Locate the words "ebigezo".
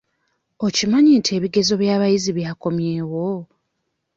1.37-1.73